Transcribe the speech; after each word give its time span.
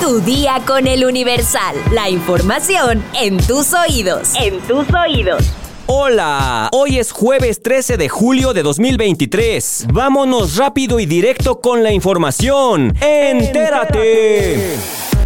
Tu 0.00 0.20
día 0.20 0.60
con 0.66 0.86
el 0.86 1.04
Universal. 1.04 1.76
La 1.92 2.10
información 2.10 3.02
en 3.20 3.38
tus 3.38 3.72
oídos. 3.72 4.32
En 4.34 4.60
tus 4.60 4.86
oídos. 4.92 5.44
Hola, 5.86 6.68
hoy 6.72 6.98
es 6.98 7.12
jueves 7.12 7.62
13 7.62 7.96
de 7.96 8.08
julio 8.08 8.52
de 8.52 8.62
2023. 8.62 9.86
Vámonos 9.92 10.56
rápido 10.56 11.00
y 11.00 11.06
directo 11.06 11.60
con 11.60 11.82
la 11.82 11.92
información. 11.92 12.94
¡Entérate! 13.00 14.76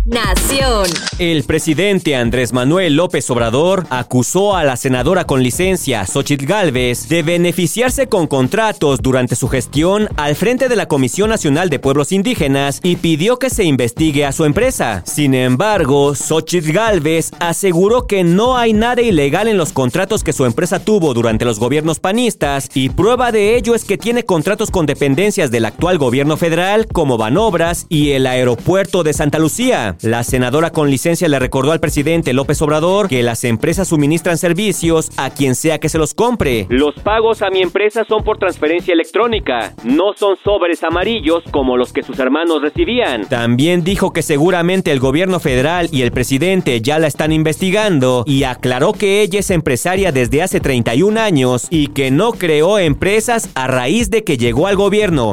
Nación. 0.09 0.87
El 1.19 1.45
presidente 1.45 2.17
Andrés 2.17 2.55
Manuel 2.55 2.97
López 2.97 3.29
Obrador 3.29 3.87
acusó 3.91 4.57
a 4.57 4.65
la 4.65 4.77
senadora 4.77 5.25
con 5.25 5.43
licencia, 5.43 6.07
Xochitl 6.07 6.47
Gálvez, 6.47 7.11
de 7.11 7.23
beneficiarse 7.23 8.09
con 8.09 8.27
contratos 8.27 9.03
durante 9.03 9.37
su 9.37 9.49
gestión 9.49 10.09
al 10.17 10.35
frente 10.35 10.71
de 10.71 10.77
la 10.77 10.87
Comisión 10.87 11.29
Nacional 11.29 11.69
de 11.69 11.79
Pueblos 11.79 12.13
Indígenas 12.13 12.81
y 12.83 12.97
pidió 12.97 13.39
que 13.39 13.51
se 13.51 13.65
investigue 13.65 14.25
a 14.25 14.33
su 14.33 14.47
empresa. 14.47 15.03
Sin 15.05 15.35
embargo, 15.35 16.15
Xochitl 16.15 16.73
Gálvez 16.73 17.31
aseguró 17.39 18.07
que 18.07 18.25
no 18.25 18.57
hay 18.57 18.73
nada 18.73 19.03
ilegal 19.03 19.47
en 19.47 19.59
los 19.59 19.73
contratos 19.73 20.25
que 20.25 20.33
su 20.33 20.47
empresa 20.47 20.79
tuvo 20.79 21.13
durante 21.13 21.45
los 21.45 21.59
gobiernos 21.59 22.01
panistas 22.01 22.71
y 22.73 22.89
prueba 22.89 23.31
de 23.31 23.57
ello 23.57 23.75
es 23.75 23.85
que 23.85 23.99
tiene 23.99 24.25
contratos 24.25 24.71
con 24.71 24.87
dependencias 24.87 25.51
del 25.51 25.67
actual 25.67 25.99
gobierno 25.99 26.39
federal 26.39 26.87
como 26.87 27.19
Banobras 27.19 27.85
y 27.91 28.13
el 28.13 28.27
aeropuerto 28.27 29.03
de 29.03 29.13
Santa 29.13 29.39
Lucía. 29.39 29.97
La 30.03 30.23
senadora 30.23 30.71
con 30.71 30.91
licencia 30.91 31.29
le 31.29 31.41
recordó 31.41 31.73
al 31.73 31.81
presidente 31.81 32.33
López 32.33 32.63
Obrador 32.63 33.09
que 33.09 33.25
las 33.25 33.43
empresas 33.43 33.89
suministran 33.89 34.39
servicios 34.39 35.11
a 35.17 35.31
quien 35.31 35.57
sea 35.57 35.81
que 35.81 35.89
se 35.89 35.99
los 35.99 36.15
compre. 36.15 36.67
Los 36.69 36.95
pagos 36.97 37.43
a 37.43 37.51
mi 37.51 37.63
empresa 37.63 38.05
son 38.05 38.23
por 38.23 38.39
transferencia 38.39 38.95
electrónica, 38.95 39.75
no 39.83 40.13
son 40.15 40.37
sobres 40.37 40.85
amarillos 40.85 41.43
como 41.51 41.77
los 41.77 41.93
que 41.93 42.05
sus 42.05 42.17
hermanos 42.21 42.63
recibían. 42.63 43.29
También 43.29 43.83
dijo 43.83 44.13
que 44.13 44.23
seguramente 44.23 44.93
el 44.93 45.01
gobierno 45.01 45.41
federal 45.41 45.89
y 45.91 46.03
el 46.03 46.13
presidente 46.13 46.81
ya 46.81 47.01
la 47.01 47.09
están 47.09 47.33
investigando 47.33 48.23
y 48.25 48.45
aclaró 48.45 48.93
que 48.93 49.23
ella 49.23 49.41
es 49.41 49.51
empresaria 49.51 50.13
desde 50.13 50.43
hace 50.43 50.61
31 50.61 51.21
años 51.21 51.67
y 51.71 51.89
que 51.89 52.13
no 52.13 52.33
creó 52.33 52.79
empresas 52.79 53.51
a 53.57 53.67
raíz 53.67 54.11
de 54.11 54.23
que 54.23 54.37
llegó 54.37 54.69
al 54.69 54.77
gobierno. 54.77 55.33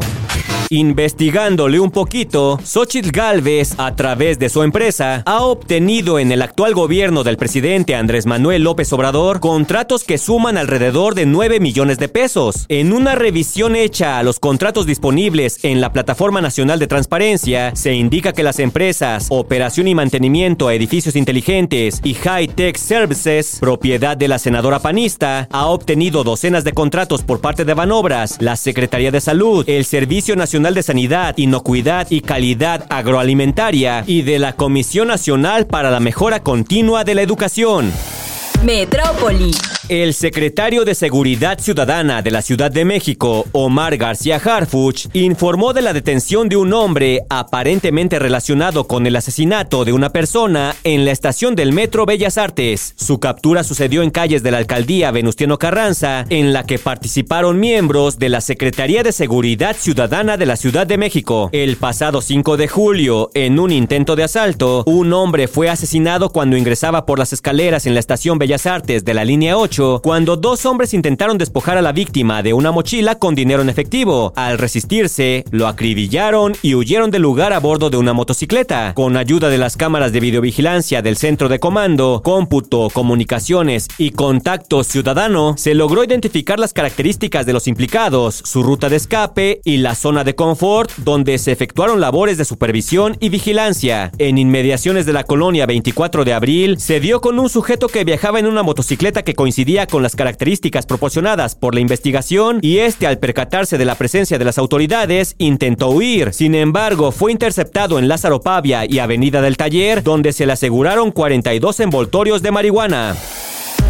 Investigándole 0.71 1.79
un 1.79 1.91
poquito, 1.91 2.59
Xochitl 2.63 3.11
Galvez, 3.11 3.75
a 3.77 3.95
través 3.95 4.39
de 4.39 4.49
su 4.49 4.63
empresa, 4.63 5.21
ha 5.25 5.43
obtenido 5.43 6.17
en 6.17 6.31
el 6.31 6.41
actual 6.41 6.73
gobierno 6.73 7.23
del 7.23 7.37
presidente 7.37 7.93
Andrés 7.93 8.25
Manuel 8.25 8.63
López 8.63 8.91
Obrador 8.91 9.39
contratos 9.39 10.03
que 10.03 10.17
suman 10.17 10.57
alrededor 10.57 11.13
de 11.13 11.27
9 11.27 11.59
millones 11.59 11.99
de 11.99 12.09
pesos. 12.09 12.65
En 12.67 12.93
una 12.93 13.13
revisión 13.13 13.75
hecha 13.75 14.17
a 14.17 14.23
los 14.23 14.39
contratos 14.39 14.87
disponibles 14.87 15.63
en 15.63 15.81
la 15.81 15.93
Plataforma 15.93 16.41
Nacional 16.41 16.79
de 16.79 16.87
Transparencia, 16.87 17.75
se 17.75 17.93
indica 17.93 18.33
que 18.33 18.43
las 18.43 18.59
empresas 18.59 19.27
Operación 19.29 19.87
y 19.87 19.93
Mantenimiento 19.93 20.67
a 20.67 20.73
Edificios 20.73 21.15
Inteligentes 21.15 22.01
y 22.03 22.15
High 22.15 22.47
Tech 22.47 22.77
Services, 22.77 23.57
propiedad 23.59 24.17
de 24.17 24.27
la 24.27 24.39
senadora 24.39 24.79
panista, 24.79 25.47
ha 25.51 25.67
obtenido 25.67 26.23
docenas 26.23 26.63
de 26.63 26.73
contratos 26.73 27.21
por 27.21 27.39
parte 27.39 27.65
de 27.65 27.75
Banobras, 27.75 28.37
la 28.39 28.55
Secretaría 28.55 29.11
de 29.11 29.21
Salud, 29.21 29.63
el 29.67 29.85
Servicio 29.85 30.35
Nacional 30.35 30.54
de 30.63 30.83
Sanidad, 30.83 31.37
Inocuidad 31.37 32.07
y 32.09 32.21
Calidad 32.21 32.85
Agroalimentaria 32.89 34.05
y 34.07 34.21
de 34.21 34.39
la 34.39 34.53
Comisión 34.53 35.09
Nacional 35.09 35.67
para 35.67 35.91
la 35.91 35.99
Mejora 35.99 36.43
Continua 36.43 37.03
de 37.03 37.13
la 37.13 37.21
Educación. 37.21 37.91
Metrópoli. 38.63 39.51
El 39.87 40.15
secretario 40.15 40.83
de 40.83 40.95
Seguridad 40.95 41.59
Ciudadana 41.59 42.23
de 42.23 42.31
la 42.31 42.41
Ciudad 42.41 42.71
de 42.71 42.85
México, 42.85 43.45
Omar 43.51 43.97
García 43.97 44.41
Harfuch, 44.43 45.09
informó 45.13 45.73
de 45.73 45.83
la 45.83 45.93
detención 45.93 46.49
de 46.49 46.55
un 46.55 46.73
hombre 46.73 47.21
aparentemente 47.29 48.17
relacionado 48.17 48.87
con 48.87 49.05
el 49.05 49.15
asesinato 49.15 49.85
de 49.85 49.93
una 49.93 50.09
persona 50.09 50.75
en 50.83 51.05
la 51.05 51.11
estación 51.11 51.53
del 51.53 51.71
Metro 51.71 52.07
Bellas 52.07 52.39
Artes. 52.39 52.95
Su 52.97 53.19
captura 53.19 53.63
sucedió 53.63 54.01
en 54.01 54.09
calles 54.09 54.41
de 54.41 54.49
la 54.49 54.57
alcaldía 54.57 55.11
Venustiano 55.11 55.59
Carranza, 55.59 56.25
en 56.29 56.51
la 56.51 56.65
que 56.65 56.79
participaron 56.79 57.59
miembros 57.59 58.17
de 58.17 58.29
la 58.29 58.41
Secretaría 58.41 59.03
de 59.03 59.11
Seguridad 59.11 59.75
Ciudadana 59.77 60.35
de 60.35 60.47
la 60.47 60.55
Ciudad 60.55 60.87
de 60.87 60.97
México. 60.97 61.51
El 61.51 61.77
pasado 61.77 62.21
5 62.21 62.57
de 62.57 62.67
julio, 62.67 63.29
en 63.35 63.59
un 63.59 63.71
intento 63.71 64.15
de 64.15 64.23
asalto, 64.23 64.83
un 64.87 65.13
hombre 65.13 65.47
fue 65.47 65.69
asesinado 65.69 66.29
cuando 66.29 66.57
ingresaba 66.57 67.05
por 67.05 67.19
las 67.19 67.33
escaleras 67.33 67.85
en 67.85 67.93
la 67.93 67.99
estación 67.99 68.39
Bellas 68.39 68.65
Artes 68.65 69.05
de 69.05 69.13
la 69.13 69.23
línea 69.23 69.55
8 69.59 69.74
cuando 69.75 70.37
dos 70.37 70.65
hombres 70.65 70.93
intentaron 70.93 71.37
despojar 71.37 71.77
a 71.77 71.81
la 71.81 71.91
víctima 71.91 72.41
de 72.41 72.53
una 72.53 72.71
mochila 72.71 73.15
con 73.15 73.35
dinero 73.35 73.61
en 73.61 73.67
efectivo. 73.67 74.31
Al 74.37 74.57
resistirse, 74.57 75.43
lo 75.51 75.67
acribillaron 75.67 76.53
y 76.61 76.75
huyeron 76.75 77.11
del 77.11 77.23
lugar 77.23 77.51
a 77.51 77.59
bordo 77.59 77.89
de 77.89 77.97
una 77.97 78.13
motocicleta. 78.13 78.93
Con 78.93 79.17
ayuda 79.17 79.49
de 79.49 79.57
las 79.57 79.75
cámaras 79.75 80.13
de 80.13 80.21
videovigilancia 80.21 81.01
del 81.01 81.17
centro 81.17 81.49
de 81.49 81.59
comando, 81.59 82.21
cómputo, 82.23 82.89
comunicaciones 82.89 83.89
y 83.97 84.11
contacto 84.11 84.85
ciudadano, 84.85 85.55
se 85.57 85.73
logró 85.73 86.05
identificar 86.05 86.57
las 86.57 86.71
características 86.71 87.45
de 87.45 87.51
los 87.51 87.67
implicados, 87.67 88.35
su 88.45 88.63
ruta 88.63 88.87
de 88.87 88.95
escape 88.95 89.59
y 89.65 89.77
la 89.77 89.95
zona 89.95 90.23
de 90.23 90.35
confort 90.35 90.89
donde 90.97 91.37
se 91.37 91.51
efectuaron 91.51 91.99
labores 91.99 92.37
de 92.37 92.45
supervisión 92.45 93.17
y 93.19 93.27
vigilancia. 93.27 94.11
En 94.19 94.37
inmediaciones 94.37 95.05
de 95.05 95.13
la 95.13 95.25
colonia 95.25 95.65
24 95.65 96.23
de 96.23 96.33
abril, 96.33 96.79
se 96.79 97.01
dio 97.01 97.19
con 97.19 97.39
un 97.39 97.49
sujeto 97.49 97.89
que 97.89 98.05
viajaba 98.05 98.39
en 98.39 98.45
una 98.45 98.63
motocicleta 98.63 99.23
que 99.23 99.35
coincidía 99.35 99.64
con 99.89 100.03
las 100.03 100.15
características 100.15 100.85
proporcionadas 100.85 101.55
por 101.55 101.73
la 101.73 101.81
investigación 101.81 102.59
y 102.61 102.77
este 102.77 103.07
al 103.07 103.17
percatarse 103.17 103.79
de 103.79 103.85
la 103.85 103.95
presencia 103.95 104.37
de 104.37 104.45
las 104.45 104.59
autoridades 104.59 105.33
intentó 105.39 105.89
huir. 105.89 106.33
Sin 106.33 106.53
embargo, 106.53 107.11
fue 107.11 107.31
interceptado 107.31 107.97
en 107.97 108.07
Lázaro 108.07 108.41
Pavia 108.41 108.85
y 108.87 108.99
Avenida 108.99 109.41
del 109.41 109.57
Taller, 109.57 110.03
donde 110.03 110.33
se 110.33 110.45
le 110.45 110.53
aseguraron 110.53 111.11
42 111.11 111.79
envoltorios 111.79 112.43
de 112.43 112.51
marihuana. 112.51 113.15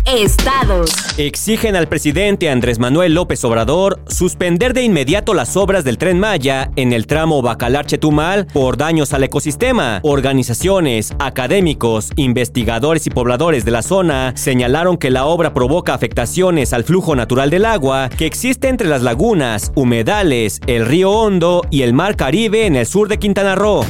Estados. 0.06 0.92
Exigen 1.18 1.76
al 1.76 1.88
presidente 1.88 2.50
Andrés 2.50 2.78
Manuel 2.78 3.16
López 3.16 3.44
Obrador 3.44 4.00
suspender 4.08 4.74
de 4.74 4.84
inmediato 4.84 5.34
las 5.34 5.58
obras 5.58 5.84
del 5.84 5.98
tren 5.98 6.20
Maya 6.20 6.70
en 6.76 6.94
el 6.94 7.08
tramo 7.08 7.42
Bacalar-Chetumal 7.42 8.46
por 8.54 8.78
daños 8.78 9.14
al 9.14 9.24
ecosistema. 9.24 10.02
Organizaciones, 10.04 11.14
académicos, 11.18 12.12
investigadores 12.18 13.08
y 13.08 13.10
pobladores 13.10 13.66
de 13.66 13.72
la 13.72 13.82
zona 13.82 14.34
señalaron 14.36 14.98
que 14.98 15.10
la 15.10 15.26
obra 15.26 15.54
provoca 15.54 15.96
afectaciones 15.96 16.72
al 16.74 16.84
flujo 16.84 17.16
natural 17.16 17.50
del 17.50 17.66
agua 17.66 18.10
que 18.10 18.28
existe 18.28 18.68
entre 18.68 18.88
las 18.88 19.02
lagunas, 19.02 19.72
humedales, 19.76 20.62
el 20.68 20.86
río 20.86 21.10
Hondo 21.12 21.64
y 21.72 21.82
el 21.82 21.94
mar 21.94 22.16
Caribe 22.16 22.68
en 22.68 22.76
el 22.76 22.86
sur 22.86 23.08
de 23.08 23.18
Quintana 23.18 23.56
Roo. 23.56 23.84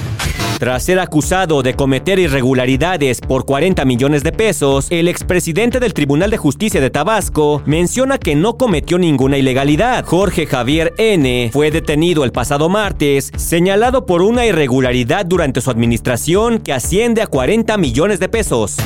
Tras 0.57 0.83
ser 0.83 0.99
acusado 0.99 1.63
de 1.63 1.73
cometer 1.73 2.17
irregularidades 2.17 3.19
por 3.19 3.45
40 3.45 3.83
millones 3.83 4.23
de 4.23 4.31
pesos, 4.31 4.87
el 4.89 5.09
expresidente 5.09 5.81
del 5.81 5.93
Tribunal 5.93 6.31
de 6.31 6.37
Justicia 6.37 6.79
de 6.79 6.89
Tabasco 6.89 7.61
menciona 7.65 8.17
que 8.17 8.35
no 8.35 8.57
cometió 8.57 8.97
ninguna 8.97 9.37
ilegalidad. 9.37 10.05
Jorge 10.05 10.45
Javier 10.45 10.93
N. 10.97 11.49
fue 11.51 11.71
detenido 11.71 12.23
el 12.23 12.31
pasado 12.31 12.69
martes, 12.69 13.33
señalado 13.35 14.05
por 14.05 14.21
una 14.21 14.45
irregularidad 14.45 15.25
durante 15.25 15.59
su 15.59 15.69
administración 15.71 16.59
que 16.59 16.71
asciende 16.71 17.21
a 17.21 17.27
40 17.27 17.77
millones 17.77 18.21
de 18.21 18.29
pesos 18.29 18.77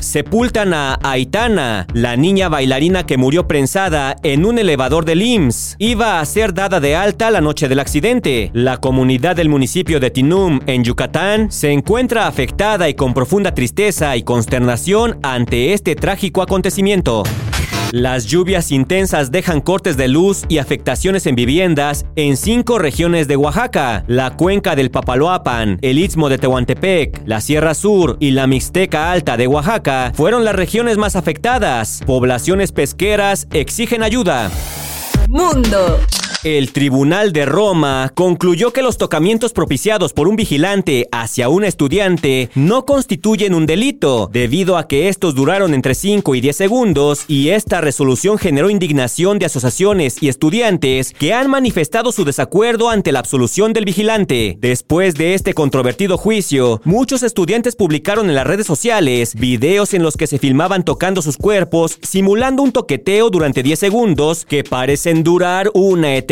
sepultan 0.00 0.74
a 0.74 0.98
Aitana, 1.02 1.86
la 1.92 2.16
niña 2.16 2.48
bailarina 2.48 3.06
que 3.06 3.16
murió 3.16 3.46
prensada 3.46 4.16
en 4.22 4.44
un 4.44 4.58
elevador 4.58 5.04
del 5.04 5.22
IMSS. 5.22 5.76
Iba 5.78 6.20
a 6.20 6.24
ser 6.24 6.54
dada 6.54 6.80
de 6.80 6.96
alta 6.96 7.30
la 7.30 7.40
noche 7.40 7.68
del 7.68 7.78
accidente. 7.78 8.50
La 8.52 8.78
comunidad 8.78 9.36
del 9.36 9.48
municipio 9.48 10.00
de 10.00 10.10
Tinum, 10.10 10.60
en 10.66 10.84
Yucatán, 10.84 10.99
se 11.48 11.70
encuentra 11.72 12.26
afectada 12.26 12.86
y 12.90 12.94
con 12.94 13.14
profunda 13.14 13.54
tristeza 13.54 14.16
y 14.16 14.22
consternación 14.22 15.18
ante 15.22 15.72
este 15.72 15.94
trágico 15.94 16.42
acontecimiento. 16.42 17.22
Las 17.90 18.26
lluvias 18.26 18.70
intensas 18.70 19.32
dejan 19.32 19.62
cortes 19.62 19.96
de 19.96 20.08
luz 20.08 20.44
y 20.48 20.58
afectaciones 20.58 21.26
en 21.26 21.36
viviendas 21.36 22.04
en 22.16 22.36
cinco 22.36 22.78
regiones 22.78 23.28
de 23.28 23.36
Oaxaca, 23.36 24.04
la 24.08 24.36
cuenca 24.36 24.76
del 24.76 24.90
Papaloapan, 24.90 25.78
el 25.80 25.98
istmo 25.98 26.28
de 26.28 26.36
Tehuantepec, 26.36 27.22
la 27.24 27.40
Sierra 27.40 27.72
Sur 27.72 28.18
y 28.20 28.32
la 28.32 28.46
Mixteca 28.46 29.10
Alta 29.10 29.38
de 29.38 29.46
Oaxaca 29.46 30.12
fueron 30.14 30.44
las 30.44 30.54
regiones 30.54 30.98
más 30.98 31.16
afectadas. 31.16 32.02
Poblaciones 32.04 32.72
pesqueras 32.72 33.48
exigen 33.52 34.02
ayuda. 34.02 34.50
Mundo. 35.28 35.98
El 36.42 36.72
Tribunal 36.72 37.34
de 37.34 37.44
Roma 37.44 38.12
concluyó 38.14 38.72
que 38.72 38.80
los 38.80 38.96
tocamientos 38.96 39.52
propiciados 39.52 40.14
por 40.14 40.26
un 40.26 40.36
vigilante 40.36 41.06
hacia 41.12 41.50
un 41.50 41.64
estudiante 41.64 42.48
no 42.54 42.86
constituyen 42.86 43.52
un 43.52 43.66
delito, 43.66 44.26
debido 44.32 44.78
a 44.78 44.88
que 44.88 45.10
estos 45.10 45.34
duraron 45.34 45.74
entre 45.74 45.94
5 45.94 46.34
y 46.34 46.40
10 46.40 46.56
segundos, 46.56 47.24
y 47.28 47.50
esta 47.50 47.82
resolución 47.82 48.38
generó 48.38 48.70
indignación 48.70 49.38
de 49.38 49.44
asociaciones 49.44 50.22
y 50.22 50.28
estudiantes 50.28 51.12
que 51.12 51.34
han 51.34 51.50
manifestado 51.50 52.10
su 52.10 52.24
desacuerdo 52.24 52.88
ante 52.88 53.12
la 53.12 53.18
absolución 53.18 53.74
del 53.74 53.84
vigilante. 53.84 54.56
Después 54.60 55.16
de 55.16 55.34
este 55.34 55.52
controvertido 55.52 56.16
juicio, 56.16 56.80
muchos 56.84 57.22
estudiantes 57.22 57.76
publicaron 57.76 58.30
en 58.30 58.34
las 58.34 58.46
redes 58.46 58.66
sociales 58.66 59.34
videos 59.34 59.92
en 59.92 60.02
los 60.02 60.16
que 60.16 60.26
se 60.26 60.38
filmaban 60.38 60.86
tocando 60.86 61.20
sus 61.20 61.36
cuerpos, 61.36 61.98
simulando 62.00 62.62
un 62.62 62.72
toqueteo 62.72 63.28
durante 63.28 63.62
10 63.62 63.78
segundos 63.78 64.46
que 64.46 64.64
parecen 64.64 65.22
durar 65.22 65.70
una 65.74 66.14
eternidad 66.14 66.29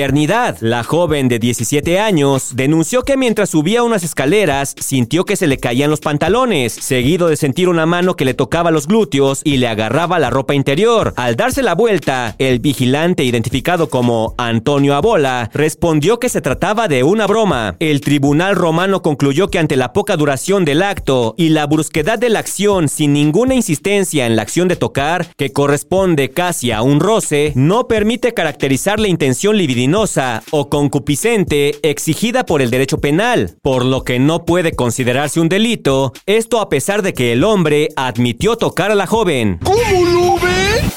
La 0.60 0.84
joven 0.84 1.26
de 1.26 1.40
17 1.40 1.98
años 1.98 2.54
denunció 2.54 3.02
que 3.02 3.16
mientras 3.16 3.50
subía 3.50 3.82
unas 3.82 4.04
escaleras 4.04 4.76
sintió 4.78 5.24
que 5.24 5.34
se 5.34 5.48
le 5.48 5.58
caían 5.58 5.90
los 5.90 5.98
pantalones, 5.98 6.72
seguido 6.72 7.26
de 7.26 7.36
sentir 7.36 7.68
una 7.68 7.84
mano 7.84 8.14
que 8.14 8.24
le 8.24 8.32
tocaba 8.32 8.70
los 8.70 8.86
glúteos 8.86 9.40
y 9.42 9.56
le 9.56 9.66
agarraba 9.66 10.20
la 10.20 10.30
ropa 10.30 10.54
interior. 10.54 11.14
Al 11.16 11.34
darse 11.34 11.64
la 11.64 11.74
vuelta, 11.74 12.36
el 12.38 12.60
vigilante 12.60 13.24
identificado 13.24 13.88
como 13.88 14.36
Antonio 14.38 14.94
Abola 14.94 15.50
respondió 15.52 16.20
que 16.20 16.28
se 16.28 16.42
trataba 16.42 16.86
de 16.86 17.02
una 17.02 17.26
broma. 17.26 17.74
El 17.80 18.00
tribunal 18.00 18.54
romano 18.54 19.02
concluyó 19.02 19.48
que 19.48 19.58
ante 19.58 19.74
la 19.74 19.92
poca 19.92 20.16
duración 20.16 20.64
del 20.64 20.84
acto 20.84 21.34
y 21.36 21.48
la 21.48 21.66
brusquedad 21.66 22.20
de 22.20 22.28
la 22.28 22.38
acción 22.38 22.88
sin 22.88 23.12
ninguna 23.12 23.56
insistencia 23.56 24.26
en 24.26 24.36
la 24.36 24.42
acción 24.42 24.68
de 24.68 24.76
tocar, 24.76 25.26
que 25.36 25.52
corresponde 25.52 26.30
casi 26.30 26.70
a 26.70 26.82
un 26.82 27.00
roce, 27.00 27.52
no 27.56 27.88
permite 27.88 28.32
caracterizar 28.32 29.00
la 29.00 29.08
intención 29.08 29.58
libidinosa 29.88 30.42
o 30.50 30.68
concupiscente 30.68 31.78
exigida 31.82 32.44
por 32.44 32.60
el 32.60 32.70
derecho 32.70 32.98
penal, 32.98 33.56
por 33.62 33.84
lo 33.84 34.04
que 34.04 34.18
no 34.18 34.44
puede 34.44 34.72
considerarse 34.72 35.40
un 35.40 35.48
delito, 35.48 36.12
esto 36.26 36.60
a 36.60 36.68
pesar 36.68 37.02
de 37.02 37.14
que 37.14 37.32
el 37.32 37.42
hombre 37.42 37.88
admitió 37.96 38.56
tocar 38.56 38.90
a 38.90 38.94
la 38.94 39.06
joven. 39.06 39.58
¿Cómo 39.64 39.80
lo 40.04 40.34
ven? 40.34 40.90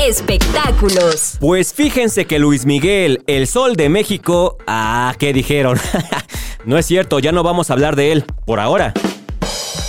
Espectáculos. 0.00 1.36
Pues 1.40 1.74
fíjense 1.74 2.26
que 2.26 2.38
Luis 2.38 2.64
Miguel, 2.64 3.22
el 3.26 3.46
sol 3.46 3.76
de 3.76 3.88
México... 3.88 4.56
Ah, 4.66 5.14
¿qué 5.18 5.32
dijeron? 5.32 5.78
no 6.64 6.78
es 6.78 6.86
cierto, 6.86 7.18
ya 7.18 7.32
no 7.32 7.42
vamos 7.42 7.70
a 7.70 7.74
hablar 7.74 7.96
de 7.96 8.12
él, 8.12 8.24
por 8.46 8.60
ahora. 8.60 8.94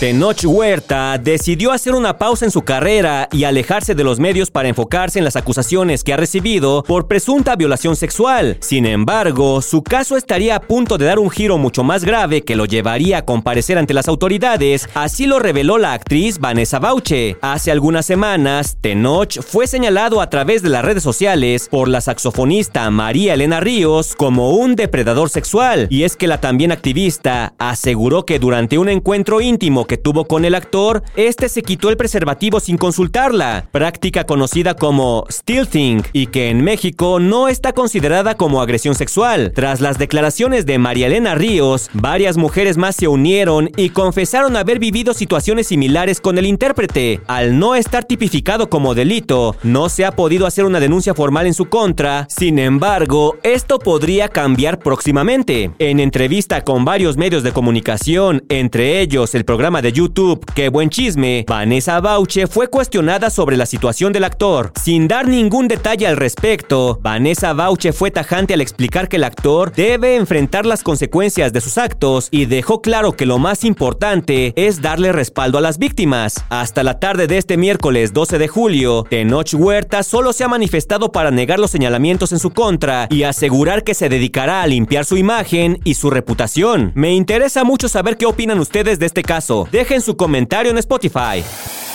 Tenoch 0.03 0.43
Huerta 0.43 1.17
decidió 1.17 1.71
hacer 1.71 1.95
una 1.95 2.17
pausa 2.17 2.43
en 2.43 2.51
su 2.51 2.63
carrera 2.63 3.29
y 3.31 3.45
alejarse 3.45 3.95
de 3.95 4.03
los 4.03 4.19
medios 4.19 4.51
para 4.51 4.67
enfocarse 4.67 5.17
en 5.17 5.23
las 5.23 5.37
acusaciones 5.37 6.03
que 6.03 6.11
ha 6.11 6.17
recibido 6.17 6.83
por 6.83 7.07
presunta 7.07 7.55
violación 7.55 7.95
sexual. 7.95 8.57
Sin 8.59 8.85
embargo, 8.85 9.61
su 9.61 9.81
caso 9.81 10.17
estaría 10.17 10.57
a 10.57 10.59
punto 10.59 10.97
de 10.97 11.05
dar 11.05 11.19
un 11.19 11.29
giro 11.29 11.57
mucho 11.57 11.85
más 11.85 12.03
grave 12.03 12.41
que 12.41 12.57
lo 12.57 12.65
llevaría 12.65 13.19
a 13.19 13.21
comparecer 13.25 13.77
ante 13.77 13.93
las 13.93 14.09
autoridades, 14.09 14.89
así 14.93 15.25
lo 15.25 15.39
reveló 15.39 15.77
la 15.77 15.93
actriz 15.93 16.37
Vanessa 16.37 16.79
Bauche. 16.79 17.37
Hace 17.39 17.71
algunas 17.71 18.05
semanas, 18.05 18.75
Tenoch 18.81 19.39
fue 19.39 19.67
señalado 19.67 20.19
a 20.19 20.29
través 20.29 20.63
de 20.63 20.69
las 20.69 20.83
redes 20.83 21.03
sociales 21.03 21.69
por 21.71 21.87
la 21.87 22.01
saxofonista 22.01 22.91
María 22.91 23.35
Elena 23.35 23.61
Ríos 23.61 24.15
como 24.17 24.49
un 24.49 24.75
depredador 24.75 25.29
sexual, 25.29 25.87
y 25.89 26.03
es 26.03 26.17
que 26.17 26.27
la 26.27 26.41
también 26.41 26.73
activista 26.73 27.53
aseguró 27.57 28.25
que 28.25 28.37
durante 28.37 28.77
un 28.77 28.89
encuentro 28.89 29.39
íntimo 29.39 29.87
que 29.87 29.92
tuvo 29.97 30.25
con 30.25 30.45
el 30.45 30.55
actor, 30.55 31.03
este 31.15 31.49
se 31.49 31.63
quitó 31.63 31.89
el 31.89 31.97
preservativo 31.97 32.59
sin 32.59 32.77
consultarla, 32.77 33.67
práctica 33.71 34.25
conocida 34.25 34.75
como 34.75 35.25
stealthing 35.29 36.03
y 36.13 36.27
que 36.27 36.49
en 36.49 36.63
México 36.63 37.19
no 37.19 37.47
está 37.47 37.73
considerada 37.73 38.35
como 38.35 38.61
agresión 38.61 38.95
sexual. 38.95 39.51
Tras 39.55 39.81
las 39.81 39.97
declaraciones 39.97 40.65
de 40.65 40.77
María 40.77 41.07
Elena 41.07 41.35
Ríos, 41.35 41.89
varias 41.93 42.37
mujeres 42.37 42.77
más 42.77 42.95
se 42.95 43.07
unieron 43.07 43.69
y 43.77 43.89
confesaron 43.89 44.55
haber 44.55 44.79
vivido 44.79 45.13
situaciones 45.13 45.67
similares 45.67 46.21
con 46.21 46.37
el 46.37 46.45
intérprete. 46.45 47.21
Al 47.27 47.59
no 47.59 47.75
estar 47.75 48.03
tipificado 48.03 48.69
como 48.69 48.95
delito, 48.95 49.55
no 49.63 49.89
se 49.89 50.05
ha 50.05 50.11
podido 50.11 50.45
hacer 50.45 50.65
una 50.65 50.79
denuncia 50.79 51.13
formal 51.13 51.47
en 51.47 51.53
su 51.53 51.65
contra, 51.65 52.27
sin 52.29 52.59
embargo, 52.59 53.37
esto 53.43 53.79
podría 53.79 54.29
cambiar 54.29 54.79
próximamente. 54.79 55.71
En 55.79 55.99
entrevista 55.99 56.63
con 56.63 56.85
varios 56.85 57.17
medios 57.17 57.43
de 57.43 57.51
comunicación, 57.51 58.43
entre 58.49 58.99
ellos 59.01 59.33
el 59.35 59.45
programa 59.45 59.72
de 59.81 59.91
YouTube 59.91 60.43
Qué 60.53 60.69
buen 60.69 60.89
chisme, 60.89 61.45
Vanessa 61.47 61.99
Bauche 61.99 62.45
fue 62.47 62.67
cuestionada 62.67 63.29
sobre 63.29 63.57
la 63.57 63.65
situación 63.65 64.13
del 64.13 64.23
actor. 64.23 64.71
Sin 64.79 65.07
dar 65.07 65.27
ningún 65.27 65.67
detalle 65.67 66.05
al 66.05 66.17
respecto, 66.17 66.99
Vanessa 67.01 67.53
Bauche 67.53 67.91
fue 67.91 68.11
tajante 68.11 68.53
al 68.53 68.61
explicar 68.61 69.09
que 69.09 69.15
el 69.15 69.23
actor 69.23 69.73
debe 69.73 70.15
enfrentar 70.15 70.65
las 70.65 70.83
consecuencias 70.83 71.53
de 71.53 71.61
sus 71.61 71.77
actos 71.77 72.27
y 72.29 72.45
dejó 72.45 72.81
claro 72.81 73.13
que 73.13 73.25
lo 73.25 73.39
más 73.39 73.63
importante 73.63 74.53
es 74.55 74.81
darle 74.81 75.11
respaldo 75.11 75.57
a 75.57 75.61
las 75.61 75.79
víctimas. 75.79 76.35
Hasta 76.49 76.83
la 76.83 76.99
tarde 76.99 77.25
de 77.27 77.37
este 77.37 77.57
miércoles 77.57 78.13
12 78.13 78.37
de 78.37 78.47
julio, 78.47 79.05
Tenoch 79.09 79.53
Huerta 79.55 80.03
solo 80.03 80.33
se 80.33 80.43
ha 80.43 80.47
manifestado 80.47 81.11
para 81.11 81.31
negar 81.31 81.59
los 81.59 81.71
señalamientos 81.71 82.31
en 82.31 82.39
su 82.39 82.51
contra 82.51 83.07
y 83.09 83.23
asegurar 83.23 83.83
que 83.83 83.95
se 83.95 84.09
dedicará 84.09 84.61
a 84.61 84.67
limpiar 84.67 85.05
su 85.05 85.17
imagen 85.17 85.79
y 85.83 85.95
su 85.95 86.09
reputación. 86.09 86.91
Me 86.93 87.13
interesa 87.13 87.63
mucho 87.63 87.89
saber 87.89 88.17
qué 88.17 88.25
opinan 88.25 88.59
ustedes 88.59 88.99
de 88.99 89.07
este 89.07 89.23
caso. 89.23 89.62
Dejen 89.71 90.01
su 90.01 90.15
comentario 90.15 90.71
en 90.71 90.77
Spotify. 90.77 91.43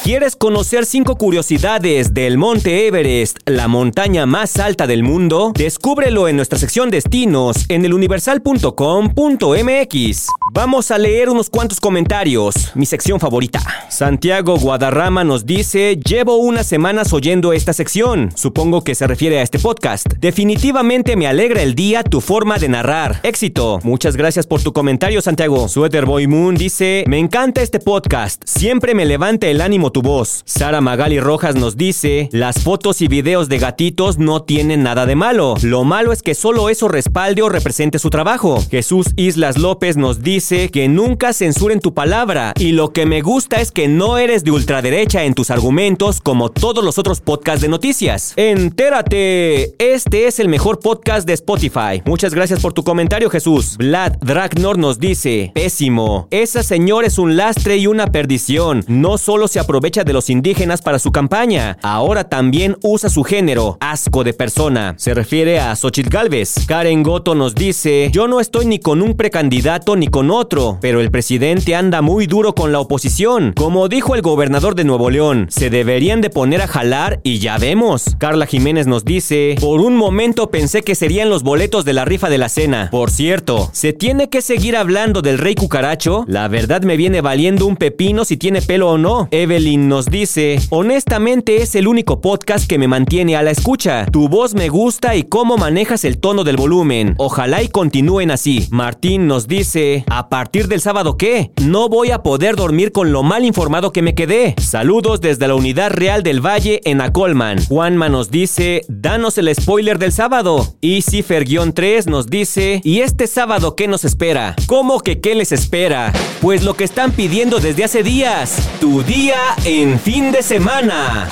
¿Quieres 0.09 0.37
conocer 0.37 0.87
5 0.87 1.17
curiosidades 1.17 2.15
del 2.15 2.39
Monte 2.39 2.87
Everest, 2.87 3.41
la 3.45 3.69
montaña 3.69 4.25
más 4.25 4.59
alta 4.59 4.87
del 4.87 5.03
mundo? 5.03 5.53
Descúbrelo 5.55 6.29
en 6.29 6.37
nuestra 6.37 6.59
sección 6.59 6.89
Destinos 6.89 7.67
en 7.69 7.85
eluniversal.com.mx. 7.85 10.27
Vamos 10.55 10.91
a 10.91 10.97
leer 10.97 11.29
unos 11.29 11.51
cuantos 11.51 11.79
comentarios, 11.79 12.73
mi 12.75 12.87
sección 12.87 13.21
favorita. 13.21 13.61
Santiago 13.91 14.57
Guadarrama 14.57 15.25
nos 15.25 15.45
dice, 15.45 16.01
llevo 16.03 16.39
unas 16.39 16.67
semanas 16.67 17.13
oyendo 17.13 17.53
esta 17.53 17.75
sección, 17.75 18.33
supongo 18.35 18.83
que 18.83 18.95
se 18.95 19.07
refiere 19.07 19.41
a 19.41 19.43
este 19.43 19.59
podcast. 19.59 20.07
Definitivamente 20.19 21.17
me 21.17 21.27
alegra 21.27 21.61
el 21.61 21.75
día 21.75 22.03
tu 22.03 22.23
forma 22.23 22.59
de 22.59 22.71
narrar. 22.71 23.21
Éxito. 23.25 23.79
Muchas 23.83 24.17
gracias 24.17 24.47
por 24.47 24.63
tu 24.63 24.73
comentario, 24.73 25.21
Santiago. 25.21 25.69
Sweater 25.69 26.07
Boy 26.07 26.27
Moon 26.27 26.55
dice, 26.55 27.05
me 27.07 27.19
encanta 27.19 27.61
este 27.61 27.79
podcast, 27.79 28.43
siempre 28.47 28.95
me 28.95 29.05
levanta 29.05 29.49
el 29.49 29.61
ánimo 29.61 29.93
tu 29.93 29.98
voz. 30.03 30.43
Sara 30.45 30.81
Magali 30.81 31.21
Rojas 31.21 31.55
nos 31.55 31.77
dice, 31.77 32.29
las 32.33 32.63
fotos 32.63 33.01
y 33.01 33.09
videos 33.09 33.49
de 33.49 33.59
gatitos 33.59 34.19
no 34.19 34.43
tienen 34.43 34.83
nada 34.83 35.07
de 35.07 35.17
malo. 35.17 35.55
Lo 35.63 35.85
malo 35.85 36.13
es 36.13 36.23
que 36.23 36.35
solo 36.35 36.69
eso 36.69 36.89
respalde 36.89 37.43
o 37.43 37.49
represente 37.49 37.99
su 37.99 38.11
trabajo. 38.11 38.63
Jesús 38.71 39.09
Islas 39.17 39.59
López 39.59 39.97
nos 39.97 40.23
dice 40.23 40.69
que 40.71 40.89
nunca 40.89 41.33
censuren 41.33 41.81
tu 41.81 41.95
palabra 41.95 42.53
y 42.59 42.73
lo 42.73 42.93
que 42.93 43.07
me 43.07 43.23
gusta 43.23 43.61
es 43.61 43.73
que 43.73 43.89
no 43.89 44.19
eres 44.19 44.45
de 44.45 44.51
ultraderecha 44.51 45.25
en 45.25 45.35
tus 45.35 45.51
argumentos 45.51 46.21
como 46.21 46.51
todos 46.51 46.85
los 46.85 46.99
otros 46.99 47.21
podcasts 47.21 47.63
de 47.63 47.69
noticias. 47.69 48.33
Entérate, 48.37 49.75
este 49.79 50.27
es 50.27 50.41
el 50.41 50.49
mejor 50.49 50.81
podcast 50.81 51.27
de 51.27 51.35
Spotify. 51.35 52.03
Muchas 52.05 52.35
gracias 52.35 52.61
por 52.61 52.73
tu 52.73 52.85
comentario 52.85 53.31
Jesús. 53.31 53.77
Vlad 53.77 54.13
Dragnor 54.21 54.79
nos 54.79 54.99
dice, 54.99 55.53
pésimo, 55.55 56.29
esa 56.31 56.63
señora 56.63 57.07
es 57.07 57.19
un 57.19 57.37
lastre 57.37 57.77
y 57.77 57.87
una 57.87 58.07
perdición. 58.07 58.85
No 58.89 59.19
solo 59.19 59.49
se 59.49 59.61
aprovecha 59.79 60.03
de 60.03 60.13
los 60.13 60.29
indígenas 60.29 60.83
para 60.83 60.99
su 60.99 61.13
campaña, 61.13 61.79
ahora 61.83 62.25
también 62.25 62.77
usa 62.83 63.09
su 63.09 63.23
género, 63.23 63.77
asco 63.79 64.25
de 64.25 64.35
persona. 64.35 64.95
Se 64.99 65.15
refiere 65.15 65.61
a 65.61 65.77
Xochitl 65.77 66.11
Galvez. 66.11 66.67
Karen 66.67 67.05
Goto 67.05 67.37
nos 67.37 67.55
dice, 67.55 68.11
yo 68.13 68.27
no 68.27 68.41
estoy 68.41 68.67
ni 68.67 68.81
con 68.81 69.03
un 69.03 69.15
precandidato 69.15 69.95
ni 69.95 70.09
con 70.09 70.33
otro, 70.33 70.79
pero 70.81 71.01
el 71.01 71.13
presidente 71.13 71.77
anda 71.77 72.03
muy 72.03 72.27
duro 72.27 72.57
con 72.57 72.73
la 72.73 72.81
oposición. 72.81 73.53
Como 73.55 73.89
dijo 73.89 74.17
el 74.17 74.23
gobernador 74.23 74.75
de 74.75 74.83
Nuevo 74.83 75.11
León, 75.11 75.47
se 75.49 75.71
deberían 75.71 76.23
de 76.23 76.31
poner 76.31 76.61
a 76.61 76.67
jalar 76.67 77.21
y 77.23 77.39
ya 77.39 77.57
vemos. 77.57 78.17
Carla 78.19 78.47
Jiménez 78.47 78.89
nos 78.89 79.05
dice, 79.05 79.55
por 79.61 79.81
un 79.81 79.95
momento 79.95 80.51
pensé 80.51 80.83
que 80.83 80.97
serían 80.97 81.31
los 81.31 81.45
boletos 81.45 81.85
de 81.85 81.93
la 81.93 82.05
rifa 82.05 82.29
de 82.29 82.39
la 82.39 82.49
cena. 82.49 82.89
Por 82.91 83.13
cierto, 83.13 83.71
¿se 83.73 83.93
tiene 83.93 84.29
que 84.29 84.43
seguir 84.43 84.77
hablando 84.77 85.23
del 85.23 85.39
rey 85.39 85.55
cucaracho? 85.55 86.25
La 86.27 86.49
verdad 86.49 86.83
me 86.83 86.97
viene 86.97 87.21
valiendo 87.21 87.65
un 87.65 87.77
pepino 87.77 88.25
si 88.25 88.37
tiene 88.37 88.61
pelo 88.61 88.91
o 88.91 88.99
no. 88.99 89.29
Evelyn 89.31 89.68
nos 89.77 90.07
dice, 90.07 90.59
honestamente 90.71 91.63
es 91.63 91.75
el 91.75 91.87
único 91.87 92.21
podcast 92.21 92.67
que 92.67 92.79
me 92.79 92.89
mantiene 92.89 93.37
a 93.37 93.43
la 93.43 93.51
escucha. 93.51 94.07
Tu 94.07 94.29
voz 94.29 94.55
me 94.55 94.69
gusta 94.69 95.15
y 95.15 95.25
cómo 95.25 95.57
manejas 95.57 96.05
el 96.05 96.19
tono 96.19 96.45
del 96.45 96.57
volumen. 96.57 97.15
Ojalá 97.19 97.63
y 97.63 97.69
continúen 97.69 98.31
así. 98.31 98.67
Martín 98.71 99.27
nos 99.27 99.47
dice, 99.47 100.05
¿a 100.09 100.29
partir 100.29 100.69
del 100.69 100.81
sábado 100.81 101.17
qué? 101.17 101.53
No 101.63 101.89
voy 101.89 102.11
a 102.11 102.23
poder 102.23 102.57
dormir 102.57 102.93
con 102.93 103.13
lo 103.13 103.23
mal 103.23 103.45
informado 103.45 103.93
que 103.93 104.03
me 104.03 104.15
quedé. 104.15 104.55
Saludos 104.59 105.21
desde 105.21 105.49
la 105.49 105.55
Unidad 105.55 105.91
Real 105.91 106.23
del 106.23 106.45
Valle 106.45 106.81
en 106.85 107.01
Acolman. 107.01 107.65
Juanma 107.67 108.09
nos 108.09 108.31
dice, 108.31 108.83
danos 108.89 109.39
el 109.39 109.55
spoiler 109.55 109.99
del 109.99 110.13
sábado. 110.13 110.77
Y 110.81 111.01
Cifer-3 111.03 112.07
nos 112.07 112.27
dice, 112.29 112.81
¿y 112.85 113.01
este 113.01 113.27
sábado 113.27 113.77
qué 113.77 113.89
nos 113.89 114.05
espera? 114.05 114.57
¿Cómo 114.67 115.01
que 115.01 115.21
qué 115.21 115.35
les 115.35 115.53
espera? 115.53 116.13
Pues 116.41 116.63
lo 116.63 116.75
que 116.75 116.85
están 116.85 117.13
pidiendo 117.13 117.59
desde 117.59 117.85
hace 117.85 118.03
días. 118.03 118.69
Tu 118.81 119.03
día 119.03 119.37
en 119.65 119.99
fin 119.99 120.31
de 120.33 120.43
semana. 120.43 121.29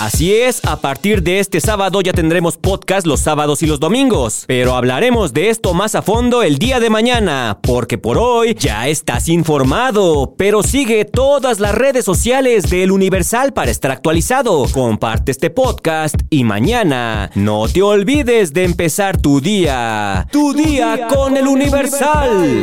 Así 0.00 0.34
es, 0.34 0.60
a 0.64 0.80
partir 0.80 1.22
de 1.22 1.38
este 1.38 1.60
sábado 1.60 2.00
ya 2.00 2.12
tendremos 2.12 2.56
podcast 2.56 3.06
los 3.06 3.20
sábados 3.20 3.62
y 3.62 3.66
los 3.66 3.78
domingos, 3.78 4.44
pero 4.48 4.74
hablaremos 4.74 5.32
de 5.32 5.50
esto 5.50 5.72
más 5.72 5.94
a 5.94 6.02
fondo 6.02 6.42
el 6.42 6.58
día 6.58 6.80
de 6.80 6.90
mañana, 6.90 7.58
porque 7.62 7.96
por 7.96 8.18
hoy 8.18 8.56
ya 8.58 8.88
estás 8.88 9.28
informado, 9.28 10.34
pero 10.36 10.64
sigue 10.64 11.04
todas 11.04 11.60
las 11.60 11.74
redes 11.74 12.04
sociales 12.04 12.68
del 12.68 12.90
Universal 12.90 13.52
para 13.52 13.70
estar 13.70 13.92
actualizado. 13.92 14.66
Comparte 14.72 15.30
este 15.30 15.50
podcast 15.50 16.16
y 16.28 16.42
mañana 16.42 17.30
no 17.36 17.68
te 17.68 17.82
olvides 17.82 18.52
de 18.52 18.64
empezar 18.64 19.20
tu 19.20 19.40
día. 19.40 20.26
Tu, 20.32 20.54
día, 20.54 21.06
con, 21.08 21.36
el 21.36 21.46
Universal. 21.46 22.62